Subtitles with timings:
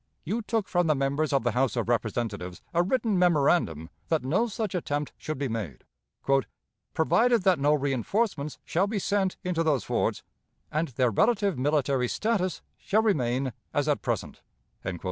[0.23, 4.47] You took from the members of the House of Representatives a written memorandum that no
[4.47, 5.83] such attempt should be made,
[6.95, 10.23] "provided that no reënforcements shall be sent into those forts,
[10.71, 14.41] and their relative military status shall remain as at present."